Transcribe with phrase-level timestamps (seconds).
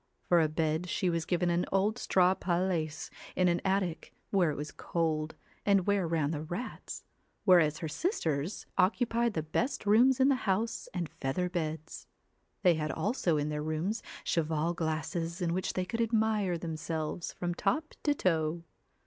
[0.29, 4.55] For a bed she was given an old straw paillasse in an attic, where it
[4.57, 7.03] was cold, and where ran the rats,
[7.45, 12.07] whereas her sisters occupied the best 23 CINDER, rooms in the house and feather beds.
[12.63, 17.33] They had ELLA also in their rooms cheval glasses in which they could admire themselves
[17.33, 18.63] from top to toe.